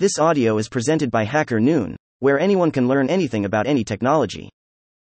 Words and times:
This 0.00 0.18
audio 0.18 0.56
is 0.56 0.70
presented 0.70 1.10
by 1.10 1.24
Hacker 1.24 1.60
Noon, 1.60 1.94
where 2.20 2.40
anyone 2.40 2.70
can 2.70 2.88
learn 2.88 3.10
anything 3.10 3.44
about 3.44 3.66
any 3.66 3.84
technology. 3.84 4.48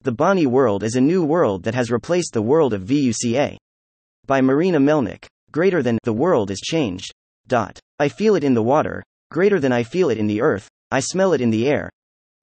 The 0.03 0.11
BANI 0.11 0.45
world 0.45 0.83
is 0.83 0.93
a 0.93 1.01
new 1.01 1.25
world 1.25 1.63
that 1.63 1.73
has 1.73 1.89
replaced 1.89 2.33
the 2.33 2.43
world 2.43 2.71
of 2.71 2.83
VUCA. 2.83 3.57
By 4.27 4.41
Marina 4.41 4.79
Melnick. 4.79 5.25
Greater 5.51 5.81
than 5.81 5.97
the 6.03 6.13
world 6.13 6.51
is 6.51 6.59
changed. 6.59 7.11
Dot. 7.47 7.79
I 7.97 8.09
feel 8.09 8.35
it 8.35 8.43
in 8.43 8.53
the 8.53 8.61
water, 8.61 9.01
greater 9.31 9.59
than 9.59 9.71
I 9.71 9.81
feel 9.81 10.11
it 10.11 10.19
in 10.19 10.27
the 10.27 10.41
earth, 10.41 10.69
I 10.91 10.99
smell 10.99 11.33
it 11.33 11.41
in 11.41 11.49
the 11.49 11.67
air. 11.67 11.89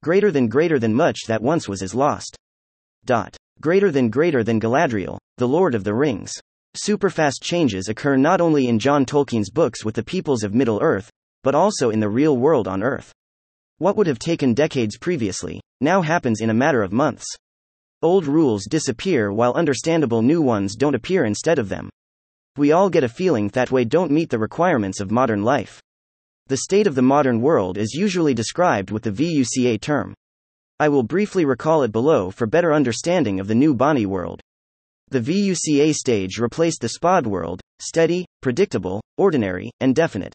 Greater 0.03 0.29
than 0.29 0.49
greater 0.49 0.79
than 0.79 0.93
much 0.93 1.19
that 1.27 1.41
once 1.41 1.69
was 1.69 1.81
is 1.81 1.95
lost. 1.95 2.35
Dot. 3.05 3.37
Greater 3.61 3.89
than 3.89 4.09
greater 4.09 4.43
than 4.43 4.59
Galadriel, 4.59 5.17
the 5.37 5.47
Lord 5.47 5.75
of 5.75 5.85
the 5.85 5.93
Rings. 5.93 6.33
Superfast 6.75 7.41
changes 7.41 7.87
occur 7.87 8.17
not 8.17 8.41
only 8.41 8.67
in 8.67 8.79
John 8.79 9.05
Tolkien's 9.05 9.49
books 9.49 9.85
with 9.85 9.95
the 9.95 10.03
peoples 10.03 10.43
of 10.43 10.53
Middle 10.53 10.79
Earth, 10.81 11.09
but 11.43 11.53
also 11.53 11.89
in 11.89 11.99
the 11.99 12.09
real 12.09 12.37
world 12.37 12.67
on 12.67 12.81
Earth. 12.81 13.11
What 13.77 13.95
would 13.97 14.07
have 14.07 14.19
taken 14.19 14.53
decades 14.53 14.97
previously, 14.97 15.61
now 15.81 16.01
happens 16.01 16.41
in 16.41 16.49
a 16.49 16.53
matter 16.53 16.81
of 16.81 16.91
months. 16.91 17.25
Old 18.01 18.25
rules 18.25 18.65
disappear 18.65 19.31
while 19.31 19.53
understandable 19.53 20.21
new 20.21 20.41
ones 20.41 20.75
don't 20.75 20.95
appear 20.95 21.25
instead 21.25 21.59
of 21.59 21.69
them. 21.69 21.89
We 22.57 22.71
all 22.71 22.89
get 22.89 23.03
a 23.03 23.09
feeling 23.09 23.47
that 23.49 23.71
way 23.71 23.83
don't 23.83 24.11
meet 24.11 24.29
the 24.29 24.39
requirements 24.39 24.99
of 24.99 25.11
modern 25.11 25.43
life. 25.43 25.81
The 26.47 26.57
state 26.57 26.87
of 26.87 26.95
the 26.95 27.01
modern 27.01 27.41
world 27.41 27.77
is 27.77 27.93
usually 27.93 28.33
described 28.33 28.91
with 28.91 29.03
the 29.03 29.11
VUCA 29.11 29.79
term. 29.79 30.13
I 30.79 30.89
will 30.89 31.03
briefly 31.03 31.45
recall 31.45 31.83
it 31.83 31.91
below 31.91 32.29
for 32.29 32.45
better 32.45 32.73
understanding 32.73 33.39
of 33.39 33.47
the 33.47 33.55
new 33.55 33.73
BANI 33.73 34.05
world. 34.05 34.41
The 35.09 35.21
VUCA 35.21 35.93
stage 35.93 36.39
replaced 36.39 36.81
the 36.81 36.89
SPOD 36.89 37.25
world, 37.25 37.61
steady, 37.79 38.25
predictable, 38.41 39.01
ordinary, 39.17 39.71
and 39.79 39.95
definite. 39.95 40.33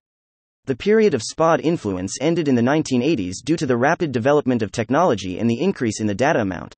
The 0.69 0.77
period 0.77 1.15
of 1.15 1.23
SPOD 1.23 1.63
influence 1.63 2.19
ended 2.21 2.47
in 2.47 2.55
the 2.55 2.61
1980s 2.61 3.37
due 3.43 3.57
to 3.57 3.65
the 3.65 3.79
rapid 3.79 4.13
development 4.13 4.61
of 4.61 4.71
technology 4.71 5.39
and 5.39 5.49
the 5.49 5.59
increase 5.59 5.99
in 5.99 6.07
the 6.07 6.15
data 6.15 6.41
amount. 6.41 6.75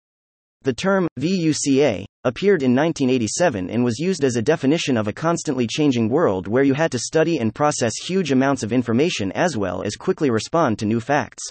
The 0.63 0.73
term, 0.73 1.09
VUCA, 1.19 2.05
appeared 2.23 2.63
in 2.63 2.73
1987 2.73 3.69
and 3.69 3.83
was 3.83 3.99
used 3.99 4.23
as 4.23 4.37
a 4.37 4.43
definition 4.43 4.97
of 4.97 5.09
a 5.09 5.13
constantly 5.13 5.67
changing 5.67 6.09
world 6.09 6.47
where 6.47 6.63
you 6.63 6.75
had 6.75 6.93
to 6.93 7.01
study 7.01 7.39
and 7.39 7.53
process 7.53 7.93
huge 8.07 8.31
amounts 8.31 8.63
of 8.63 8.73
information 8.73 9.33
as 9.33 9.57
well 9.57 9.83
as 9.83 9.97
quickly 9.97 10.31
respond 10.31 10.79
to 10.79 10.87
new 10.87 11.01
facts. 11.01 11.43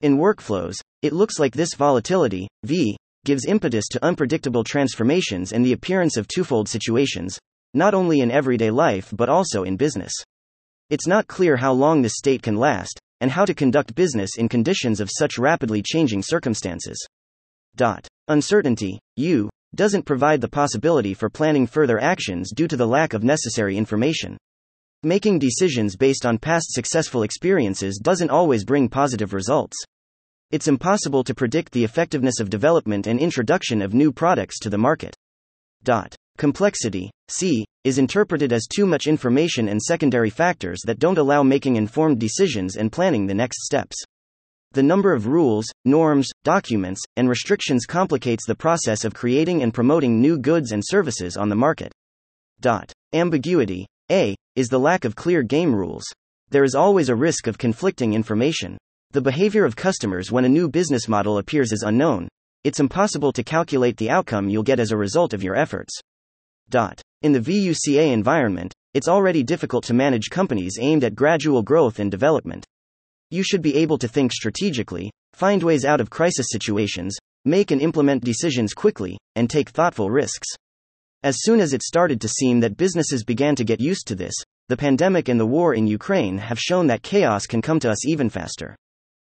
In 0.00 0.16
workflows, 0.16 0.76
it 1.02 1.12
looks 1.12 1.40
like 1.40 1.54
this 1.54 1.74
volatility, 1.74 2.46
V, 2.62 2.96
gives 3.24 3.46
impetus 3.46 3.86
to 3.90 4.04
unpredictable 4.04 4.62
transformations 4.62 5.50
and 5.50 5.66
the 5.66 5.72
appearance 5.72 6.16
of 6.16 6.28
twofold 6.28 6.68
situations, 6.68 7.36
not 7.72 7.94
only 7.94 8.20
in 8.20 8.30
everyday 8.30 8.70
life 8.70 9.12
but 9.16 9.28
also 9.28 9.64
in 9.64 9.76
business. 9.76 10.14
It's 10.90 11.06
not 11.06 11.26
clear 11.26 11.56
how 11.56 11.72
long 11.72 12.02
this 12.02 12.16
state 12.16 12.42
can 12.42 12.56
last, 12.56 13.00
and 13.20 13.30
how 13.30 13.44
to 13.44 13.54
conduct 13.54 13.94
business 13.94 14.36
in 14.36 14.48
conditions 14.48 15.00
of 15.00 15.10
such 15.10 15.38
rapidly 15.38 15.82
changing 15.82 16.22
circumstances. 16.22 16.96
Dot. 17.76 18.06
Uncertainty, 18.28 19.00
U, 19.16 19.48
doesn't 19.74 20.04
provide 20.04 20.40
the 20.40 20.48
possibility 20.48 21.14
for 21.14 21.30
planning 21.30 21.66
further 21.66 21.98
actions 21.98 22.52
due 22.54 22.68
to 22.68 22.76
the 22.76 22.86
lack 22.86 23.14
of 23.14 23.24
necessary 23.24 23.76
information. 23.76 24.36
Making 25.02 25.38
decisions 25.38 25.96
based 25.96 26.24
on 26.24 26.38
past 26.38 26.66
successful 26.72 27.22
experiences 27.22 27.98
doesn't 28.02 28.30
always 28.30 28.64
bring 28.64 28.88
positive 28.88 29.32
results. 29.32 29.76
It's 30.50 30.68
impossible 30.68 31.24
to 31.24 31.34
predict 31.34 31.72
the 31.72 31.84
effectiveness 31.84 32.40
of 32.40 32.50
development 32.50 33.06
and 33.06 33.18
introduction 33.18 33.82
of 33.82 33.94
new 33.94 34.12
products 34.12 34.58
to 34.60 34.70
the 34.70 34.78
market. 34.78 35.14
Dot. 35.82 36.14
Complexity, 36.36 37.12
C, 37.28 37.64
is 37.84 37.98
interpreted 37.98 38.52
as 38.52 38.66
too 38.66 38.86
much 38.86 39.06
information 39.06 39.68
and 39.68 39.80
secondary 39.80 40.30
factors 40.30 40.80
that 40.84 40.98
don't 40.98 41.16
allow 41.16 41.44
making 41.44 41.76
informed 41.76 42.18
decisions 42.18 42.74
and 42.74 42.90
planning 42.90 43.24
the 43.24 43.34
next 43.34 43.64
steps. 43.64 43.96
The 44.72 44.82
number 44.82 45.12
of 45.12 45.28
rules, 45.28 45.66
norms, 45.84 46.28
documents, 46.42 47.00
and 47.16 47.28
restrictions 47.28 47.86
complicates 47.86 48.46
the 48.46 48.56
process 48.56 49.04
of 49.04 49.14
creating 49.14 49.62
and 49.62 49.72
promoting 49.72 50.20
new 50.20 50.36
goods 50.36 50.72
and 50.72 50.82
services 50.84 51.36
on 51.36 51.48
the 51.48 51.54
market. 51.54 51.92
Dot. 52.60 52.92
Ambiguity, 53.12 53.86
A, 54.10 54.34
is 54.56 54.66
the 54.66 54.80
lack 54.80 55.04
of 55.04 55.14
clear 55.14 55.44
game 55.44 55.72
rules. 55.72 56.04
There 56.50 56.64
is 56.64 56.74
always 56.74 57.10
a 57.10 57.14
risk 57.14 57.46
of 57.46 57.58
conflicting 57.58 58.12
information. 58.12 58.76
The 59.12 59.20
behavior 59.20 59.64
of 59.64 59.76
customers 59.76 60.32
when 60.32 60.44
a 60.44 60.48
new 60.48 60.68
business 60.68 61.06
model 61.06 61.38
appears 61.38 61.70
is 61.70 61.84
unknown. 61.84 62.26
It's 62.64 62.80
impossible 62.80 63.32
to 63.34 63.44
calculate 63.44 63.98
the 63.98 64.10
outcome 64.10 64.48
you'll 64.48 64.64
get 64.64 64.80
as 64.80 64.90
a 64.90 64.96
result 64.96 65.32
of 65.32 65.44
your 65.44 65.54
efforts. 65.54 66.00
In 67.22 67.32
the 67.32 67.40
VUCA 67.40 68.12
environment, 68.12 68.72
it's 68.94 69.08
already 69.08 69.42
difficult 69.42 69.84
to 69.84 69.94
manage 69.94 70.30
companies 70.30 70.78
aimed 70.80 71.04
at 71.04 71.14
gradual 71.14 71.62
growth 71.62 71.98
and 71.98 72.10
development. 72.10 72.64
You 73.30 73.42
should 73.42 73.62
be 73.62 73.76
able 73.76 73.98
to 73.98 74.08
think 74.08 74.32
strategically, 74.32 75.10
find 75.32 75.62
ways 75.62 75.84
out 75.84 76.00
of 76.00 76.10
crisis 76.10 76.46
situations, 76.50 77.16
make 77.44 77.70
and 77.70 77.80
implement 77.80 78.24
decisions 78.24 78.72
quickly, 78.72 79.18
and 79.34 79.50
take 79.50 79.70
thoughtful 79.70 80.10
risks. 80.10 80.46
As 81.22 81.36
soon 81.40 81.60
as 81.60 81.72
it 81.72 81.82
started 81.82 82.20
to 82.20 82.28
seem 82.28 82.60
that 82.60 82.76
businesses 82.76 83.24
began 83.24 83.56
to 83.56 83.64
get 83.64 83.80
used 83.80 84.06
to 84.08 84.14
this, 84.14 84.34
the 84.68 84.76
pandemic 84.76 85.28
and 85.28 85.40
the 85.40 85.46
war 85.46 85.74
in 85.74 85.86
Ukraine 85.86 86.38
have 86.38 86.58
shown 86.58 86.86
that 86.86 87.02
chaos 87.02 87.46
can 87.46 87.62
come 87.62 87.80
to 87.80 87.90
us 87.90 88.06
even 88.06 88.30
faster. 88.30 88.76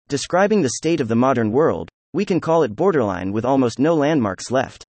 Describing 0.07 0.62
the 0.62 0.69
state 0.69 1.01
of 1.01 1.07
the 1.07 1.16
modern 1.16 1.51
world, 1.51 1.89
we 2.13 2.25
can 2.25 2.39
call 2.39 2.63
it 2.63 2.75
borderline 2.75 3.31
with 3.31 3.45
almost 3.45 3.79
no 3.79 3.94
landmarks 3.94 4.50
left. 4.50 4.84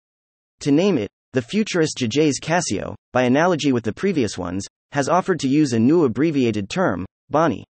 To 0.61 0.71
name 0.71 0.99
it, 0.99 1.09
the 1.35 1.43
futurist 1.43 1.99
Jamais 1.99 2.41
Cascio, 2.41 2.95
by 3.13 3.25
analogy 3.25 3.71
with 3.71 3.85
the 3.85 3.93
previous 3.93 4.39
ones, 4.39 4.67
has 4.93 5.11
offered 5.11 5.39
to 5.41 5.49
use 5.49 5.75
a 5.75 5.79
new 5.79 6.05
abbreviated 6.05 6.71
term, 6.71 7.05
BANI. 7.29 7.65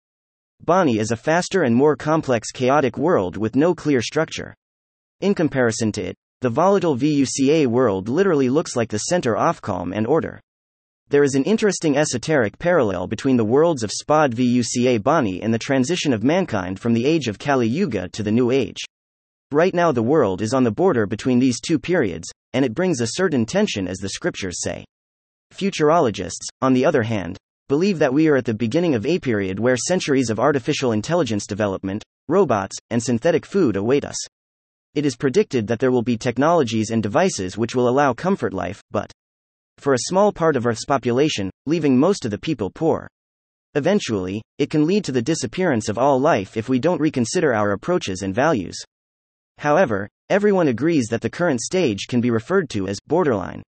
BANI 0.65 0.99
is 0.99 1.11
a 1.11 1.17
faster 1.17 1.65
and 1.65 1.75
more 1.75 1.97
complex 1.97 2.53
chaotic 2.53 2.97
world 2.97 3.37
with 3.37 3.57
no 3.57 3.75
clear 3.75 4.01
structure. 4.01 4.55
In 5.21 5.35
comparison 5.35 5.91
to 5.93 6.03
it, 6.03 6.17
the 6.41 6.51
volatile 6.51 6.97
VUCA 6.97 7.67
world 7.67 8.09
literally 8.09 8.49
looks 8.49 8.77
like 8.77 8.91
the 8.91 8.99
center 8.99 9.37
of 9.37 9.61
calm 9.61 9.93
and 9.93 10.07
order. 10.07 10.41
There 11.09 11.25
is 11.25 11.35
an 11.35 11.43
interesting 11.43 11.97
esoteric 11.97 12.61
parallel 12.61 13.09
between 13.09 13.37
the 13.37 13.45
worlds 13.45 13.83
of 13.83 13.91
Spod 13.91 14.35
VUCA 14.35 15.03
BANI 15.03 15.43
and 15.43 15.53
the 15.53 15.59
transition 15.59 16.13
of 16.13 16.23
mankind 16.23 16.79
from 16.79 16.93
the 16.93 17.07
age 17.07 17.27
of 17.27 17.41
Kali 17.41 17.67
Yuga 17.67 18.09
to 18.11 18.23
the 18.23 18.31
New 18.31 18.53
Age. 18.53 18.79
Right 19.51 19.75
now, 19.75 19.91
the 19.91 20.03
world 20.03 20.43
is 20.43 20.55
on 20.55 20.63
the 20.63 20.71
border 20.71 21.07
between 21.07 21.39
these 21.39 21.61
two 21.61 21.79
periods, 21.79 22.29
and 22.53 22.65
it 22.65 22.75
brings 22.75 23.01
a 23.01 23.15
certain 23.15 23.45
tension 23.45 23.87
as 23.89 23.99
the 23.99 24.09
scriptures 24.09 24.63
say. 24.63 24.85
Futurologists, 25.53 26.49
on 26.61 26.73
the 26.73 26.85
other 26.85 27.03
hand, 27.03 27.37
believe 27.69 27.99
that 27.99 28.13
we 28.13 28.29
are 28.29 28.37
at 28.37 28.45
the 28.45 28.55
beginning 28.55 28.95
of 28.95 29.05
a 29.05 29.19
period 29.19 29.59
where 29.59 29.77
centuries 29.77 30.31
of 30.31 30.41
artificial 30.41 30.93
intelligence 30.93 31.47
development, 31.47 32.03
robots, 32.29 32.77
and 32.91 33.03
synthetic 33.03 33.45
food 33.45 33.77
await 33.77 34.05
us. 34.05 34.17
It 34.95 35.05
is 35.05 35.17
predicted 35.17 35.67
that 35.67 35.79
there 35.79 35.91
will 35.91 36.03
be 36.03 36.17
technologies 36.17 36.91
and 36.91 37.03
devices 37.03 37.59
which 37.59 37.75
will 37.75 37.89
allow 37.89 38.15
comfort 38.15 38.55
life, 38.55 38.83
but 38.91 39.13
for 39.77 39.95
a 39.95 40.09
small 40.09 40.33
part 40.33 40.57
of 40.57 40.67
Earth's 40.67 40.85
population, 40.85 41.51
leaving 41.67 41.99
most 41.99 42.25
of 42.25 42.31
the 42.31 42.39
people 42.39 42.71
poor. 42.71 43.07
Eventually, 43.75 44.43
it 44.59 44.71
can 44.71 44.87
lead 44.87 45.05
to 45.05 45.13
the 45.13 45.23
disappearance 45.23 45.89
of 45.89 45.99
all 45.99 46.19
life 46.19 46.57
if 46.57 46.69
we 46.69 46.79
don't 46.79 47.01
reconsider 47.01 47.55
our 47.55 47.73
approaches 47.73 48.23
and 48.23 48.35
values. 48.35 48.77
However, 49.59 50.09
everyone 50.31 50.69
agrees 50.69 51.07
that 51.11 51.21
the 51.21 51.31
current 51.31 51.61
stage 51.61 52.07
can 52.09 52.21
be 52.21 52.31
referred 52.31 52.69
to 52.71 52.87
as 52.87 52.99
borderline. 53.07 53.63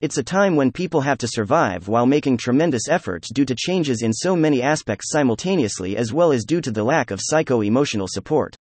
It's 0.00 0.16
a 0.16 0.22
time 0.22 0.56
when 0.56 0.72
people 0.72 1.02
have 1.02 1.18
to 1.18 1.28
survive 1.28 1.86
while 1.86 2.06
making 2.06 2.38
tremendous 2.38 2.88
efforts 2.88 3.30
due 3.30 3.44
to 3.44 3.54
changes 3.54 4.00
in 4.00 4.14
so 4.14 4.34
many 4.34 4.62
aspects 4.62 5.10
simultaneously 5.10 5.98
as 5.98 6.10
well 6.10 6.32
as 6.32 6.44
due 6.44 6.62
to 6.62 6.70
the 6.70 6.82
lack 6.82 7.10
of 7.10 7.20
psycho 7.22 7.60
emotional 7.60 8.08
support. 8.08 8.56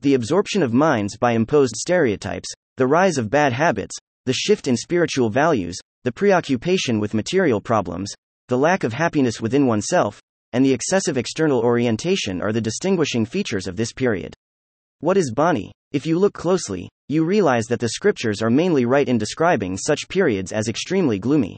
The 0.00 0.14
absorption 0.14 0.62
of 0.62 0.72
minds 0.72 1.16
by 1.16 1.32
imposed 1.32 1.74
stereotypes, 1.74 2.48
the 2.76 2.86
rise 2.86 3.18
of 3.18 3.28
bad 3.28 3.52
habits, 3.52 3.96
the 4.24 4.32
shift 4.32 4.68
in 4.68 4.76
spiritual 4.76 5.30
values, 5.30 5.76
the 6.04 6.12
preoccupation 6.12 7.00
with 7.00 7.12
material 7.12 7.60
problems, 7.60 8.12
the 8.46 8.56
lack 8.56 8.84
of 8.84 8.92
happiness 8.92 9.40
within 9.40 9.66
oneself, 9.66 10.20
and 10.52 10.64
the 10.64 10.72
excessive 10.72 11.18
external 11.18 11.60
orientation 11.60 12.40
are 12.40 12.52
the 12.52 12.60
distinguishing 12.60 13.26
features 13.26 13.66
of 13.66 13.74
this 13.74 13.92
period. 13.92 14.32
What 15.00 15.16
is 15.16 15.32
BANI? 15.34 15.72
If 15.90 16.04
you 16.04 16.18
look 16.18 16.34
closely, 16.34 16.90
you 17.08 17.24
realize 17.24 17.64
that 17.66 17.80
the 17.80 17.88
scriptures 17.88 18.42
are 18.42 18.50
mainly 18.50 18.84
right 18.84 19.08
in 19.08 19.16
describing 19.16 19.78
such 19.78 20.06
periods 20.10 20.52
as 20.52 20.68
extremely 20.68 21.18
gloomy. 21.18 21.56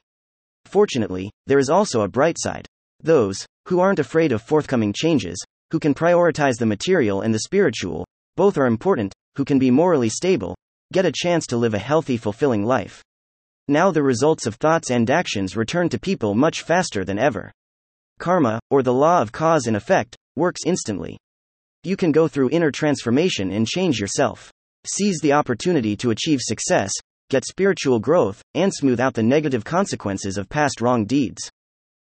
Fortunately, 0.66 1.32
there 1.48 1.58
is 1.58 1.68
also 1.68 2.02
a 2.02 2.08
bright 2.08 2.36
side. 2.38 2.64
Those, 3.02 3.44
who 3.66 3.80
aren't 3.80 3.98
afraid 3.98 4.30
of 4.30 4.40
forthcoming 4.40 4.92
changes, 4.92 5.44
who 5.72 5.80
can 5.80 5.94
prioritize 5.94 6.58
the 6.58 6.66
material 6.66 7.22
and 7.22 7.34
the 7.34 7.40
spiritual, 7.40 8.06
both 8.36 8.56
are 8.56 8.66
important, 8.66 9.12
who 9.34 9.44
can 9.44 9.58
be 9.58 9.70
morally 9.70 10.08
stable, 10.08 10.54
get 10.92 11.04
a 11.04 11.12
chance 11.12 11.44
to 11.46 11.56
live 11.56 11.74
a 11.74 11.78
healthy, 11.78 12.16
fulfilling 12.16 12.64
life. 12.64 13.02
Now 13.66 13.90
the 13.90 14.04
results 14.04 14.46
of 14.46 14.54
thoughts 14.54 14.92
and 14.92 15.10
actions 15.10 15.56
return 15.56 15.88
to 15.88 15.98
people 15.98 16.36
much 16.36 16.62
faster 16.62 17.04
than 17.04 17.18
ever. 17.18 17.50
Karma, 18.20 18.60
or 18.70 18.84
the 18.84 18.94
law 18.94 19.22
of 19.22 19.32
cause 19.32 19.66
and 19.66 19.76
effect, 19.76 20.16
works 20.36 20.60
instantly. 20.64 21.18
You 21.82 21.96
can 21.96 22.12
go 22.12 22.28
through 22.28 22.50
inner 22.50 22.70
transformation 22.70 23.50
and 23.52 23.66
change 23.66 23.98
yourself. 23.98 24.52
Seize 24.86 25.18
the 25.22 25.32
opportunity 25.32 25.96
to 25.96 26.10
achieve 26.10 26.40
success, 26.42 26.92
get 27.30 27.46
spiritual 27.46 27.98
growth, 27.98 28.42
and 28.54 28.70
smooth 28.72 29.00
out 29.00 29.14
the 29.14 29.22
negative 29.22 29.64
consequences 29.64 30.36
of 30.36 30.50
past 30.50 30.82
wrong 30.82 31.06
deeds. 31.06 31.50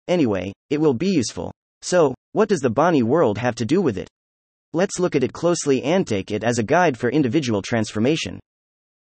Anyway, 0.08 0.52
it 0.68 0.78
will 0.78 0.92
be 0.92 1.08
useful. 1.08 1.50
So, 1.80 2.14
what 2.32 2.50
does 2.50 2.60
the 2.60 2.68
BANI 2.68 3.02
world 3.02 3.38
have 3.38 3.54
to 3.54 3.64
do 3.64 3.80
with 3.80 3.96
it? 3.96 4.08
Let's 4.74 4.98
look 4.98 5.16
at 5.16 5.24
it 5.24 5.32
closely 5.32 5.82
and 5.82 6.06
take 6.06 6.30
it 6.30 6.44
as 6.44 6.58
a 6.58 6.62
guide 6.62 6.98
for 6.98 7.08
individual 7.10 7.62
transformation. 7.62 8.40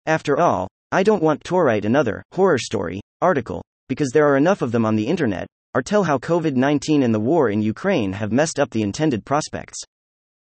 After 0.05 0.39
all, 0.39 0.69
I 0.93 1.03
don't 1.03 1.23
want 1.23 1.43
to 1.43 1.57
write 1.57 1.83
another 1.83 2.23
horror 2.31 2.57
story 2.57 3.01
article, 3.21 3.61
because 3.89 4.11
there 4.13 4.27
are 4.27 4.37
enough 4.37 4.61
of 4.61 4.71
them 4.71 4.85
on 4.85 4.95
the 4.95 5.07
internet, 5.07 5.47
or 5.73 5.81
tell 5.81 6.03
how 6.03 6.17
COVID 6.17 6.55
19 6.55 7.03
and 7.03 7.13
the 7.13 7.19
war 7.19 7.49
in 7.49 7.61
Ukraine 7.61 8.13
have 8.13 8.31
messed 8.31 8.57
up 8.57 8.69
the 8.69 8.83
intended 8.83 9.25
prospects. 9.25 9.77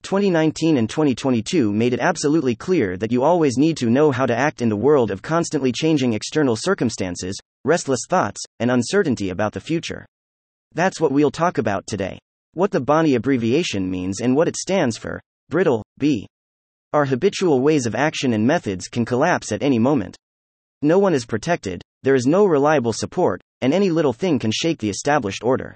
2019 0.03 0.77
and 0.77 0.89
2022 0.89 1.71
made 1.71 1.93
it 1.93 1.99
absolutely 1.99 2.55
clear 2.55 2.97
that 2.97 3.11
you 3.11 3.23
always 3.23 3.57
need 3.57 3.77
to 3.77 3.89
know 3.89 4.11
how 4.11 4.25
to 4.25 4.35
act 4.35 4.61
in 4.61 4.69
the 4.69 4.75
world 4.75 5.11
of 5.11 5.21
constantly 5.21 5.71
changing 5.71 6.13
external 6.13 6.55
circumstances, 6.55 7.39
restless 7.65 8.01
thoughts, 8.09 8.41
and 8.59 8.71
uncertainty 8.71 9.29
about 9.29 9.53
the 9.53 9.59
future. 9.59 10.05
That's 10.73 10.99
what 10.99 11.11
we'll 11.11 11.31
talk 11.31 11.57
about 11.57 11.85
today. 11.87 12.17
What 12.53 12.71
the 12.71 12.81
BANI 12.81 13.15
abbreviation 13.15 13.89
means 13.89 14.21
and 14.21 14.35
what 14.35 14.47
it 14.47 14.57
stands 14.57 14.97
for 14.97 15.21
brittle, 15.49 15.83
B. 15.97 16.27
Our 16.93 17.05
habitual 17.05 17.61
ways 17.61 17.85
of 17.85 17.95
action 17.95 18.33
and 18.33 18.45
methods 18.45 18.87
can 18.87 19.05
collapse 19.05 19.51
at 19.51 19.63
any 19.63 19.79
moment. 19.79 20.17
No 20.81 20.99
one 20.99 21.13
is 21.13 21.25
protected, 21.25 21.81
there 22.03 22.15
is 22.15 22.25
no 22.25 22.45
reliable 22.45 22.93
support, 22.93 23.41
and 23.61 23.73
any 23.73 23.89
little 23.89 24.13
thing 24.13 24.39
can 24.39 24.51
shake 24.51 24.79
the 24.79 24.89
established 24.89 25.43
order. 25.43 25.75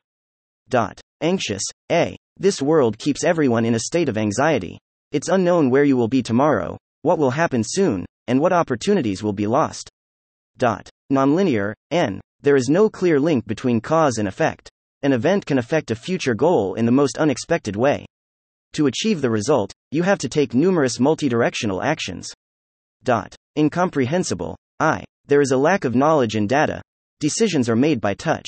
Dot. 0.68 1.00
Anxious, 1.22 1.62
A. 1.92 2.18
This 2.38 2.62
world 2.62 2.98
keeps 2.98 3.24
everyone 3.24 3.64
in 3.64 3.76
a 3.76 3.80
state 3.80 4.10
of 4.10 4.18
anxiety. 4.18 4.78
It's 5.14 5.30
unknown 5.30 5.70
where 5.70 5.86
you 5.86 5.96
will 5.96 6.10
be 6.10 6.22
tomorrow, 6.22 6.78
what 7.02 7.18
will 7.18 7.32
happen 7.32 7.64
soon, 7.64 8.06
and 8.28 8.42
what 8.42 8.52
opportunities 8.52 9.24
will 9.24 9.32
be 9.32 9.48
lost. 9.48 9.90
Dot. 10.58 10.90
Nonlinear, 11.14 11.74
N. 11.92 12.20
There 12.42 12.58
is 12.58 12.68
no 12.68 12.90
clear 12.90 13.22
link 13.22 13.48
between 13.48 13.80
cause 13.80 14.18
and 14.18 14.28
effect. 14.28 14.70
An 15.02 15.14
event 15.14 15.46
can 15.46 15.60
affect 15.60 15.92
a 15.92 15.96
future 15.96 16.34
goal 16.34 16.74
in 16.74 16.86
the 16.86 16.92
most 16.92 17.18
unexpected 17.18 17.78
way. 17.78 18.06
To 18.74 18.88
achieve 18.88 19.22
the 19.22 19.30
result, 19.30 19.72
you 19.92 20.04
have 20.04 20.20
to 20.20 20.28
take 20.28 20.54
numerous 20.54 20.98
multidirectional 20.98 21.82
actions. 21.82 22.34
Dot. 23.04 23.34
Incomprehensible. 23.58 24.58
I. 24.82 25.06
There 25.28 25.42
is 25.42 25.52
a 25.52 25.58
lack 25.58 25.86
of 25.86 25.96
knowledge 25.96 26.36
and 26.36 26.50
data. 26.50 26.82
Decisions 27.22 27.70
are 27.70 27.78
made 27.78 28.02
by 28.02 28.14
touch. 28.14 28.48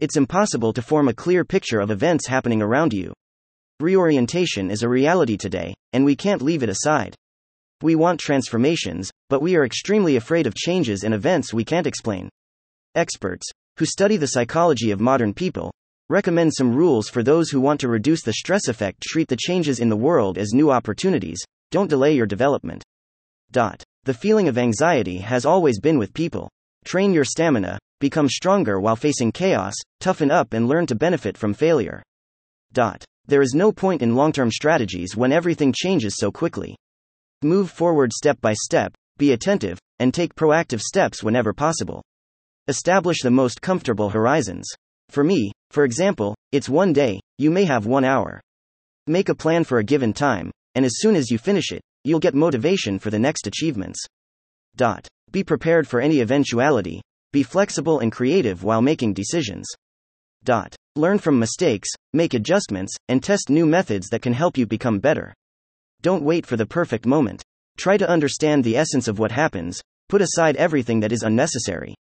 It's 0.00 0.16
impossible 0.16 0.72
to 0.72 0.80
form 0.80 1.08
a 1.08 1.14
clear 1.14 1.44
picture 1.44 1.78
of 1.78 1.90
events 1.90 2.26
happening 2.26 2.62
around 2.62 2.94
you. 2.94 3.12
Reorientation 3.80 4.70
is 4.70 4.82
a 4.82 4.88
reality 4.88 5.36
today, 5.36 5.74
and 5.92 6.06
we 6.06 6.16
can't 6.16 6.40
leave 6.40 6.62
it 6.62 6.70
aside. 6.70 7.14
We 7.82 7.96
want 7.96 8.18
transformations, 8.18 9.10
but 9.28 9.42
we 9.42 9.56
are 9.56 9.64
extremely 9.66 10.16
afraid 10.16 10.46
of 10.46 10.54
changes 10.54 11.04
and 11.04 11.12
events 11.12 11.52
we 11.52 11.66
can't 11.66 11.86
explain. 11.86 12.30
Experts, 12.94 13.46
who 13.76 13.84
study 13.84 14.16
the 14.16 14.28
psychology 14.28 14.90
of 14.90 15.00
modern 15.00 15.34
people, 15.34 15.70
recommend 16.08 16.54
some 16.54 16.74
rules 16.74 17.10
for 17.10 17.22
those 17.22 17.50
who 17.50 17.60
want 17.60 17.78
to 17.80 17.88
reduce 17.88 18.22
the 18.22 18.32
stress 18.32 18.68
effect. 18.68 19.02
Treat 19.02 19.28
the 19.28 19.36
changes 19.36 19.80
in 19.80 19.90
the 19.90 19.96
world 19.96 20.38
as 20.38 20.54
new 20.54 20.70
opportunities, 20.70 21.44
don't 21.70 21.90
delay 21.90 22.14
your 22.14 22.26
development. 22.26 22.82
Dot. 23.50 23.82
The 24.04 24.14
feeling 24.14 24.48
of 24.48 24.56
anxiety 24.56 25.18
has 25.18 25.44
always 25.44 25.78
been 25.78 25.98
with 25.98 26.14
people. 26.14 26.48
Train 26.86 27.12
your 27.12 27.26
stamina, 27.26 27.78
become 28.00 28.28
stronger 28.28 28.80
while 28.80 28.96
facing 28.96 29.30
chaos, 29.30 29.74
toughen 30.00 30.30
up 30.30 30.52
and 30.52 30.66
learn 30.66 30.86
to 30.86 30.94
benefit 30.94 31.38
from 31.38 31.54
failure. 31.54 32.02
Dot. 32.72 33.04
There 33.26 33.42
is 33.42 33.54
no 33.54 33.70
point 33.70 34.02
in 34.02 34.16
long 34.16 34.32
term 34.32 34.50
strategies 34.50 35.16
when 35.16 35.30
everything 35.30 35.72
changes 35.72 36.16
so 36.16 36.32
quickly. 36.32 36.74
Move 37.42 37.70
forward 37.70 38.12
step 38.12 38.40
by 38.40 38.54
step, 38.54 38.92
be 39.18 39.32
attentive, 39.32 39.78
and 40.00 40.12
take 40.12 40.34
proactive 40.34 40.80
steps 40.80 41.22
whenever 41.22 41.52
possible. 41.52 42.02
Establish 42.66 43.22
the 43.22 43.30
most 43.30 43.62
comfortable 43.62 44.10
horizons. 44.10 44.66
For 45.10 45.22
me, 45.22 45.52
for 45.70 45.84
example, 45.84 46.34
it's 46.52 46.68
one 46.68 46.92
day, 46.92 47.20
you 47.38 47.50
may 47.50 47.64
have 47.64 47.86
one 47.86 48.04
hour. 48.04 48.40
Make 49.06 49.28
a 49.28 49.34
plan 49.34 49.64
for 49.64 49.78
a 49.78 49.84
given 49.84 50.12
time, 50.12 50.50
and 50.74 50.84
as 50.84 50.98
soon 51.00 51.16
as 51.16 51.30
you 51.30 51.38
finish 51.38 51.72
it, 51.72 51.82
you'll 52.04 52.20
get 52.20 52.34
motivation 52.34 52.98
for 52.98 53.10
the 53.10 53.18
next 53.18 53.46
achievements. 53.46 54.04
Dot. 54.76 55.06
Be 55.30 55.44
prepared 55.44 55.86
for 55.86 56.00
any 56.00 56.20
eventuality, 56.20 57.00
be 57.32 57.42
flexible 57.42 58.00
and 58.00 58.10
creative 58.10 58.64
while 58.64 58.82
making 58.82 59.14
decisions. 59.14 59.66
Dot. 60.42 60.74
Learn 60.96 61.18
from 61.18 61.38
mistakes, 61.38 61.88
make 62.12 62.34
adjustments, 62.34 62.94
and 63.08 63.22
test 63.22 63.50
new 63.50 63.66
methods 63.66 64.08
that 64.08 64.22
can 64.22 64.32
help 64.32 64.58
you 64.58 64.66
become 64.66 64.98
better. 64.98 65.32
Don't 66.02 66.24
wait 66.24 66.44
for 66.44 66.56
the 66.56 66.66
perfect 66.66 67.06
moment. 67.06 67.42
Try 67.76 67.96
to 67.96 68.08
understand 68.08 68.64
the 68.64 68.76
essence 68.76 69.06
of 69.06 69.18
what 69.18 69.30
happens, 69.30 69.80
put 70.08 70.22
aside 70.22 70.56
everything 70.56 71.00
that 71.00 71.12
is 71.12 71.22
unnecessary. 71.22 71.94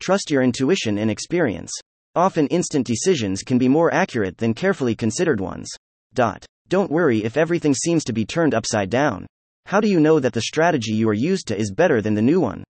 Trust 0.00 0.30
your 0.30 0.42
intuition 0.42 0.98
and 0.98 1.10
experience. 1.10 1.72
Often 2.14 2.48
instant 2.48 2.86
decisions 2.86 3.42
can 3.42 3.58
be 3.58 3.68
more 3.68 3.92
accurate 3.94 4.38
than 4.38 4.54
carefully 4.54 4.94
considered 4.94 5.40
ones. 5.40 5.68
Dot. 6.14 6.44
Don't 6.68 6.90
worry 6.90 7.24
if 7.24 7.38
everything 7.38 7.74
seems 7.74 8.04
to 8.04 8.12
be 8.12 8.26
turned 8.26 8.54
upside 8.54 8.90
down. 8.90 9.26
How 9.64 9.80
do 9.80 9.88
you 9.88 10.00
know 10.00 10.20
that 10.20 10.34
the 10.34 10.42
strategy 10.42 10.92
you 10.92 11.08
are 11.08 11.14
used 11.14 11.48
to 11.48 11.58
is 11.58 11.72
better 11.72 12.02
than 12.02 12.14
the 12.14 12.22
new 12.22 12.40
one? 12.40 12.64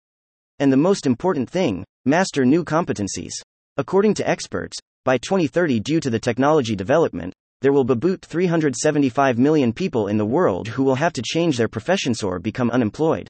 And 0.59 0.73
the 0.73 0.77
most 0.77 1.07
important 1.07 1.51
thing, 1.51 1.85
master 2.05 2.45
new 2.45 2.65
competencies. 2.65 3.33
According 3.77 4.15
to 4.15 4.29
experts, 4.29 4.79
by 5.05 5.19
2030, 5.19 5.81
due 5.81 6.01
to 6.01 6.09
the 6.09 6.19
technology 6.19 6.75
development, 6.75 7.35
there 7.61 7.73
will 7.73 7.85
be 7.85 7.93
about 7.93 8.25
375 8.25 9.39
million 9.39 9.73
people 9.73 10.09
in 10.09 10.17
the 10.17 10.25
world 10.25 10.69
who 10.69 10.83
will 10.83 10.95
have 10.95 11.13
to 11.13 11.23
change 11.23 11.57
their 11.57 11.69
professions 11.69 12.23
or 12.23 12.39
become 12.39 12.71
unemployed. 12.71 13.29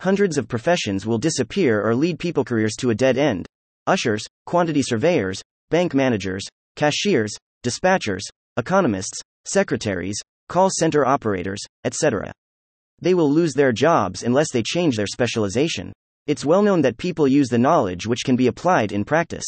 Hundreds 0.00 0.38
of 0.38 0.48
professions 0.48 1.06
will 1.06 1.18
disappear 1.18 1.80
or 1.82 1.94
lead 1.94 2.18
people 2.18 2.44
careers 2.44 2.74
to 2.76 2.90
a 2.90 2.94
dead 2.94 3.18
end. 3.18 3.46
Ushers, 3.86 4.24
quantity 4.46 4.82
surveyors, 4.82 5.42
bank 5.70 5.94
managers, 5.94 6.44
cashiers, 6.76 7.32
dispatchers, 7.64 8.22
economists, 8.56 9.20
secretaries, 9.44 10.18
call 10.48 10.68
center 10.70 11.06
operators, 11.06 11.60
etc. 11.84 12.32
They 13.00 13.14
will 13.14 13.30
lose 13.30 13.54
their 13.54 13.72
jobs 13.72 14.22
unless 14.22 14.52
they 14.52 14.62
change 14.62 14.96
their 14.96 15.06
specialization. 15.06 15.92
It's 16.26 16.44
well 16.44 16.62
known 16.62 16.82
that 16.82 16.98
people 16.98 17.26
use 17.26 17.48
the 17.48 17.58
knowledge 17.58 18.06
which 18.06 18.24
can 18.24 18.36
be 18.36 18.46
applied 18.46 18.92
in 18.92 19.04
practice. 19.04 19.44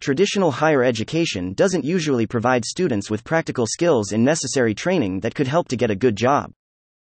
Traditional 0.00 0.50
higher 0.50 0.84
education 0.84 1.54
doesn't 1.54 1.84
usually 1.84 2.26
provide 2.26 2.64
students 2.64 3.10
with 3.10 3.24
practical 3.24 3.66
skills 3.66 4.12
and 4.12 4.22
necessary 4.22 4.74
training 4.74 5.20
that 5.20 5.34
could 5.34 5.48
help 5.48 5.68
to 5.68 5.76
get 5.76 5.90
a 5.90 5.96
good 5.96 6.14
job. 6.14 6.52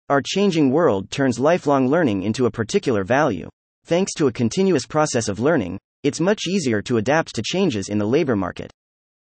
Our 0.07 0.21
changing 0.23 0.69
world 0.69 1.09
turns 1.09 1.39
lifelong 1.39 1.87
learning 1.87 2.21
into 2.21 2.45
a 2.45 2.51
particular 2.51 3.03
value. 3.03 3.49
Thanks 3.85 4.13
to 4.13 4.27
a 4.27 4.31
continuous 4.31 4.85
process 4.85 5.27
of 5.27 5.39
learning, 5.39 5.79
it's 6.03 6.19
much 6.19 6.45
easier 6.47 6.83
to 6.83 6.97
adapt 6.97 7.33
to 7.35 7.41
changes 7.43 7.89
in 7.89 7.97
the 7.97 8.05
labor 8.05 8.35
market. 8.35 8.71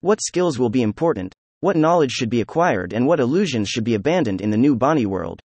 What 0.01 0.23
skills 0.23 0.61
will 0.61 0.71
be 0.71 0.83
important, 0.83 1.35
what 1.59 1.77
knowledge 1.77 2.13
should 2.13 2.31
be 2.31 2.41
acquired, 2.41 2.93
and 2.93 3.05
what 3.05 3.19
illusions 3.19 3.69
should 3.69 3.85
be 3.85 3.95
abandoned 3.95 4.41
in 4.41 4.51
the 4.51 4.57
new 4.57 4.77
BANI 4.77 5.07
world. 5.07 5.41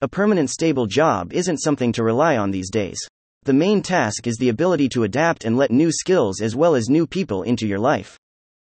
A 0.00 0.08
permanent 0.08 0.48
stable 0.48 0.86
job 0.86 1.34
isn't 1.34 1.58
something 1.58 1.92
to 1.92 2.02
rely 2.02 2.38
on 2.38 2.50
these 2.50 2.70
days. 2.70 2.98
The 3.44 3.52
main 3.52 3.82
task 3.82 4.26
is 4.26 4.38
the 4.38 4.48
ability 4.48 4.88
to 4.90 5.02
adapt 5.02 5.44
and 5.44 5.54
let 5.54 5.70
new 5.70 5.92
skills 5.92 6.40
as 6.40 6.56
well 6.56 6.74
as 6.74 6.88
new 6.88 7.06
people 7.06 7.42
into 7.42 7.66
your 7.66 7.78
life. 7.78 8.18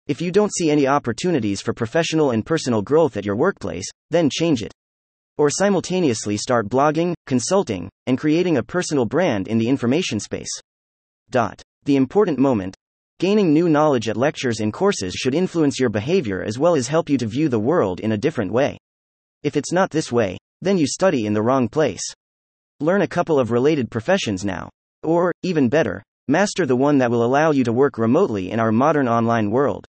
If 0.06 0.20
you 0.20 0.30
don't 0.30 0.52
see 0.52 0.70
any 0.70 0.86
opportunities 0.86 1.62
for 1.62 1.72
professional 1.72 2.32
and 2.32 2.44
personal 2.44 2.82
growth 2.82 3.16
at 3.16 3.24
your 3.24 3.36
workplace, 3.36 3.88
then 4.10 4.28
change 4.30 4.62
it. 4.62 4.74
Or 5.38 5.48
simultaneously 5.48 6.36
start 6.36 6.68
blogging, 6.68 7.14
consulting, 7.26 7.88
and 8.06 8.18
creating 8.18 8.58
a 8.58 8.62
personal 8.62 9.06
brand 9.06 9.48
in 9.48 9.56
the 9.56 9.70
information 9.70 10.20
space. 10.20 10.50
Dot. 11.30 11.62
The 11.84 11.96
important 11.96 12.38
moment. 12.38 12.76
Gaining 13.20 13.54
new 13.54 13.70
knowledge 13.70 14.06
at 14.10 14.18
lectures 14.18 14.60
and 14.60 14.70
courses 14.70 15.14
should 15.14 15.34
influence 15.34 15.80
your 15.80 15.88
behavior 15.88 16.44
as 16.44 16.58
well 16.58 16.74
as 16.74 16.88
help 16.88 17.08
you 17.08 17.16
to 17.16 17.26
view 17.26 17.48
the 17.48 17.58
world 17.58 18.00
in 18.00 18.12
a 18.12 18.18
different 18.18 18.52
way. 18.52 18.76
If 19.42 19.56
it's 19.56 19.72
not 19.72 19.90
this 19.90 20.12
way, 20.12 20.36
then 20.60 20.76
you 20.76 20.86
study 20.86 21.24
in 21.24 21.32
the 21.32 21.42
wrong 21.42 21.70
place. 21.70 22.02
Learn 22.80 23.02
a 23.02 23.08
couple 23.08 23.40
of 23.40 23.50
related 23.50 23.90
professions 23.90 24.44
now. 24.44 24.70
Or, 25.02 25.32
even 25.42 25.68
better, 25.68 26.00
master 26.28 26.64
the 26.64 26.76
one 26.76 26.98
that 26.98 27.10
will 27.10 27.24
allow 27.24 27.50
you 27.50 27.64
to 27.64 27.72
work 27.72 27.98
remotely 27.98 28.52
in 28.52 28.60
our 28.60 28.70
modern 28.70 29.08
online 29.08 29.50
world. 29.50 29.84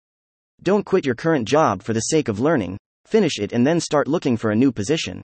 Don't 0.63 0.87
quit 0.87 1.05
your 1.05 1.17
current 1.17 1.49
job 1.49 1.83
for 1.83 1.93
the 1.93 2.01
sake 2.13 2.29
of 2.29 2.39
learning, 2.39 2.79
finish 3.05 3.41
it 3.41 3.53
and 3.53 3.67
then 3.67 3.81
start 3.81 4.07
looking 4.07 4.37
for 4.37 4.53
a 4.53 4.57
new 4.57 4.71
position. 4.71 5.21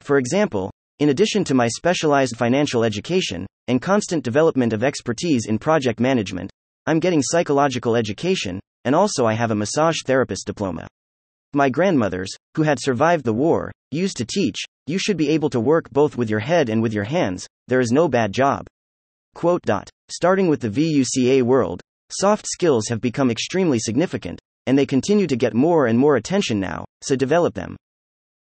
For 0.00 0.18
example, 0.18 0.72
in 0.98 1.10
addition 1.10 1.44
to 1.44 1.54
my 1.54 1.68
specialized 1.68 2.36
financial 2.36 2.82
education 2.82 3.46
and 3.68 3.80
constant 3.80 4.24
development 4.24 4.72
of 4.72 4.82
expertise 4.82 5.46
in 5.46 5.56
project 5.56 6.00
management, 6.00 6.50
I'm 6.86 6.98
getting 6.98 7.22
psychological 7.22 7.94
education, 7.94 8.58
and 8.84 8.96
also 8.96 9.24
I 9.24 9.34
have 9.34 9.52
a 9.52 9.54
massage 9.54 9.98
therapist 10.04 10.46
diploma. 10.46 10.88
My 11.54 11.70
grandmothers, 11.70 12.30
who 12.56 12.62
had 12.62 12.78
survived 12.78 13.24
the 13.24 13.32
war, 13.32 13.72
used 13.90 14.18
to 14.18 14.26
teach, 14.26 14.56
you 14.86 14.98
should 14.98 15.16
be 15.16 15.30
able 15.30 15.48
to 15.50 15.60
work 15.60 15.88
both 15.90 16.16
with 16.16 16.28
your 16.28 16.40
head 16.40 16.68
and 16.68 16.82
with 16.82 16.92
your 16.92 17.04
hands, 17.04 17.46
there 17.68 17.80
is 17.80 17.90
no 17.90 18.06
bad 18.06 18.32
job. 18.32 18.66
Quote. 19.34 19.62
Dot. 19.62 19.88
Starting 20.10 20.48
with 20.48 20.60
the 20.60 20.68
VUCA 20.68 21.42
world, 21.42 21.80
soft 22.10 22.46
skills 22.46 22.88
have 22.88 23.00
become 23.00 23.30
extremely 23.30 23.78
significant, 23.78 24.38
and 24.66 24.76
they 24.76 24.84
continue 24.84 25.26
to 25.26 25.36
get 25.36 25.54
more 25.54 25.86
and 25.86 25.98
more 25.98 26.16
attention 26.16 26.60
now, 26.60 26.84
so 27.02 27.16
develop 27.16 27.54
them. 27.54 27.76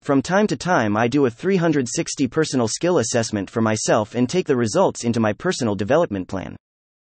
From 0.02 0.22
time 0.22 0.48
to 0.48 0.58
time, 0.58 0.98
I 0.98 1.08
do 1.08 1.26
a 1.26 1.30
360 1.30 2.28
personal 2.28 2.68
skill 2.68 2.98
assessment 2.98 3.50
for 3.50 3.62
myself 3.62 4.16
and 4.16 4.30
take 4.30 4.48
the 4.48 4.56
results 4.58 5.06
into 5.06 5.22
my 5.22 5.32
personal 5.32 5.76
development 5.76 6.28
plan. 6.28 6.58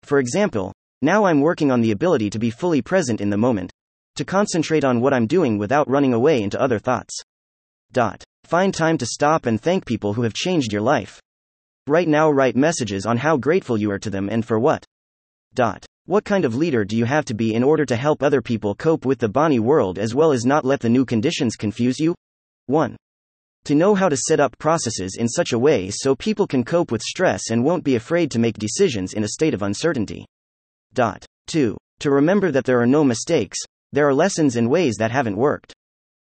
For 0.03 0.19
example, 0.19 0.73
now 1.01 1.25
I'm 1.25 1.41
working 1.41 1.71
on 1.71 1.81
the 1.81 1.93
ability 1.93 2.29
to 2.31 2.39
be 2.39 2.51
fully 2.51 2.83
present 2.83 3.21
in 3.21 3.31
the 3.31 3.37
moment, 3.37 3.71
To 4.19 4.25
concentrate 4.25 4.83
on 4.83 5.01
what 5.01 5.15
I'm 5.15 5.29
doing 5.29 5.59
without 5.59 5.89
running 5.89 6.13
away 6.13 6.43
into 6.43 6.61
other 6.61 6.81
thoughts. 6.81 7.15
Dot. 7.93 8.25
Find 8.43 8.75
time 8.75 8.99
to 8.99 9.07
stop 9.07 9.47
and 9.47 9.61
thank 9.61 9.87
people 9.87 10.13
who 10.13 10.23
have 10.23 10.35
changed 10.35 10.73
your 10.73 10.83
life. 10.83 11.21
Right 11.87 12.09
now, 12.09 12.29
write 12.29 12.57
messages 12.57 13.07
on 13.07 13.19
how 13.19 13.37
grateful 13.37 13.79
you 13.79 13.93
are 13.93 13.99
to 14.01 14.11
them 14.11 14.29
and 14.29 14.45
for 14.45 14.59
what. 14.59 14.85
Dot. 15.55 15.87
What 16.07 16.25
kind 16.25 16.45
of 16.45 16.57
leader 16.57 16.85
do 16.85 16.97
you 16.97 17.05
have 17.05 17.27
to 17.27 17.35
be 17.35 17.55
in 17.55 17.63
order 17.63 17.85
to 17.87 17.95
help 17.95 18.21
other 18.21 18.43
people 18.43 18.75
cope 18.75 19.07
with 19.07 19.21
the 19.21 19.29
BANI 19.29 19.61
world 19.61 20.01
as 20.01 20.17
well 20.17 20.33
as 20.33 20.45
not 20.45 20.65
let 20.65 20.81
the 20.81 20.89
new 20.89 21.05
conditions 21.05 21.55
confuse 21.55 22.01
you? 22.01 22.17
1. 22.67 22.97
To 23.67 23.75
know 23.77 23.95
how 23.95 24.09
to 24.09 24.17
set 24.17 24.41
up 24.41 24.59
processes 24.59 25.17
in 25.17 25.29
such 25.29 25.53
a 25.53 25.61
way 25.61 25.91
so 25.93 26.17
people 26.17 26.49
can 26.49 26.65
cope 26.65 26.91
with 26.91 27.03
stress 27.03 27.51
and 27.51 27.63
won't 27.63 27.85
be 27.85 27.95
afraid 27.95 28.33
to 28.33 28.41
make 28.41 28.59
decisions 28.59 29.13
in 29.13 29.23
a 29.23 29.29
state 29.29 29.55
of 29.55 29.63
uncertainty. 29.63 30.27
Dot. 30.93 31.25
2. 31.47 31.77
To 32.01 32.11
remember 32.11 32.51
that 32.51 32.65
there 32.65 32.81
are 32.81 32.87
no 32.87 33.05
mistakes, 33.05 33.59
there 33.93 34.09
are 34.09 34.15
lessons 34.15 34.57
and 34.57 34.71
ways 34.71 34.97
that 34.99 35.11
haven't 35.11 35.37
worked. 35.37 35.73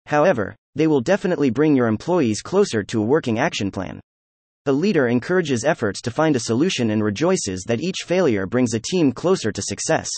However, 0.06 0.54
they 0.74 0.86
will 0.86 1.00
definitely 1.00 1.50
bring 1.50 1.76
your 1.76 1.86
employees 1.86 2.42
closer 2.42 2.82
to 2.82 3.00
a 3.00 3.06
working 3.06 3.38
action 3.38 3.70
plan. 3.70 4.00
A 4.66 4.72
leader 4.72 5.08
encourages 5.08 5.64
efforts 5.64 6.00
to 6.02 6.10
find 6.10 6.36
a 6.36 6.40
solution 6.40 6.90
and 6.90 7.04
rejoices 7.04 7.64
that 7.66 7.82
each 7.82 7.98
failure 8.06 8.46
brings 8.46 8.74
a 8.74 8.80
team 8.80 9.12
closer 9.12 9.52
to 9.52 9.62
success. 9.62 10.08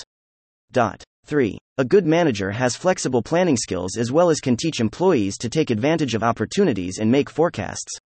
Dot. 0.73 1.02
3. 1.26 1.59
A 1.78 1.85
good 1.85 2.07
manager 2.07 2.52
has 2.52 2.76
flexible 2.76 3.23
planning 3.23 3.57
skills 3.57 3.97
as 3.97 4.12
well 4.12 4.31
as 4.31 4.40
can 4.40 4.57
teach 4.57 4.78
employees 4.78 5.37
to 5.38 5.49
take 5.49 5.71
advantage 5.71 6.14
of 6.14 6.23
opportunities 6.23 6.99
and 6.99 7.11
make 7.11 7.28
forecasts. 7.28 7.99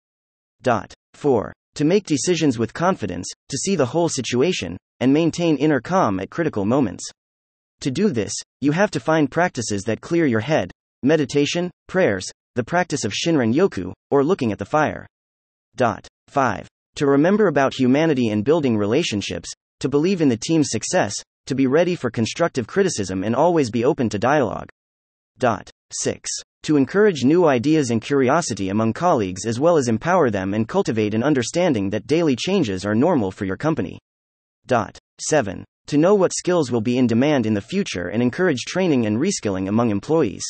Dot. 0.63 0.93
4. 1.15 1.53
To 1.75 1.85
make 1.85 2.07
decisions 2.07 2.59
with 2.59 2.75
confidence, 2.75 3.29
to 3.49 3.59
see 3.59 3.77
the 3.77 3.87
whole 3.87 4.09
situation, 4.09 4.77
and 5.01 5.13
maintain 5.13 5.57
inner 5.57 5.81
calm 5.81 6.19
at 6.21 6.31
critical 6.31 6.65
moments. 6.65 7.09
To 7.81 7.91
do 7.91 8.11
this, 8.11 8.33
you 8.61 8.73
have 8.73 8.91
to 8.91 9.01
find 9.01 9.31
practices 9.31 9.83
that 9.85 10.03
clear 10.03 10.27
your 10.27 10.41
head 10.41 10.71
meditation, 11.03 11.71
prayers, 11.89 12.31
the 12.55 12.63
practice 12.63 13.05
of 13.05 13.13
Shinrin 13.13 13.55
Yoku, 13.55 13.93
or 14.11 14.23
looking 14.23 14.53
at 14.53 14.59
the 14.59 14.67
fire. 14.67 15.07
Dot. 15.77 16.07
5. 16.29 16.69
To 16.97 17.07
remember 17.07 17.47
about 17.47 17.73
humanity 17.73 18.29
and 18.29 18.45
building 18.45 18.77
relationships, 18.77 19.51
to 19.79 19.89
believe 19.89 20.21
in 20.21 20.29
the 20.29 20.37
team's 20.37 20.69
success, 20.71 21.15
to 21.47 21.55
be 21.55 21.67
ready 21.67 21.95
for 21.95 22.11
constructive 22.11 22.67
criticism 22.67 23.25
and 23.25 23.35
always 23.35 23.71
be 23.71 23.87
open 23.87 24.11
to 24.11 24.19
dialogue. 24.19 24.69
Dot. 25.39 25.71
6. 25.93 26.29
To 26.65 26.77
encourage 26.77 27.25
new 27.25 27.47
ideas 27.47 27.91
and 27.91 28.03
curiosity 28.03 28.69
among 28.69 28.93
colleagues 28.93 29.47
as 29.47 29.59
well 29.59 29.79
as 29.79 29.89
empower 29.89 30.29
them 30.29 30.53
and 30.53 30.69
cultivate 30.69 31.15
an 31.15 31.23
understanding 31.23 31.89
that 31.91 32.07
daily 32.07 32.37
changes 32.37 32.85
are 32.85 32.95
normal 32.95 33.31
for 33.31 33.47
your 33.47 33.57
company. 33.57 33.99
Dot. 34.67 34.99
7. 35.19 35.65
To 35.90 35.99
know 35.99 36.14
what 36.14 36.32
skills 36.32 36.70
will 36.70 36.80
be 36.80 36.99
in 36.99 37.09
demand 37.09 37.47
in 37.47 37.54
the 37.54 37.61
future 37.61 38.11
and 38.11 38.23
encourage 38.23 38.61
training 38.61 39.06
and 39.06 39.18
reskilling 39.18 39.66
among 39.66 39.90
employees. 39.90 40.44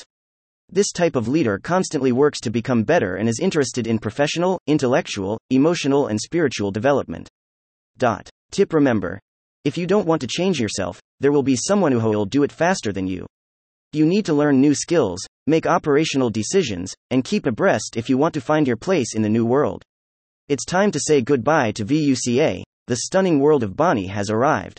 This 0.68 0.92
type 0.92 1.16
of 1.16 1.28
leader 1.28 1.58
constantly 1.58 2.12
works 2.12 2.40
to 2.40 2.50
become 2.50 2.82
better 2.82 3.16
and 3.16 3.26
is 3.26 3.40
interested 3.40 3.86
in 3.86 3.98
professional, 3.98 4.60
intellectual, 4.66 5.40
emotional, 5.48 6.08
and 6.08 6.20
spiritual 6.20 6.70
development. 6.70 7.26
Dot. 7.96 8.28
Tip 8.50 8.74
Remember. 8.74 9.18
If 9.64 9.78
you 9.78 9.86
don't 9.86 10.06
want 10.06 10.20
to 10.20 10.26
change 10.26 10.60
yourself, 10.60 11.00
there 11.20 11.32
will 11.32 11.42
be 11.42 11.56
someone 11.56 11.92
who 11.92 12.00
will 12.00 12.26
do 12.26 12.42
it 12.42 12.52
faster 12.52 12.92
than 12.92 13.06
you. 13.06 13.24
You 13.94 14.04
need 14.04 14.26
to 14.26 14.34
learn 14.34 14.60
new 14.60 14.74
skills, 14.74 15.20
make 15.46 15.64
operational 15.64 16.28
decisions, 16.28 16.92
and 17.10 17.24
keep 17.24 17.46
abreast 17.46 17.96
if 17.96 18.10
you 18.10 18.18
want 18.18 18.34
to 18.34 18.42
find 18.42 18.66
your 18.66 18.76
place 18.76 19.14
in 19.14 19.22
the 19.22 19.30
new 19.30 19.46
world. 19.46 19.82
It's 20.50 20.66
time 20.66 20.90
to 20.90 21.00
say 21.00 21.22
goodbye 21.22 21.72
to 21.72 21.86
VUCA, 21.86 22.62
the 22.88 22.96
stunning 22.96 23.40
world 23.40 23.62
of 23.62 23.74
BANI 23.74 24.08
has 24.08 24.28
arrived. 24.28 24.78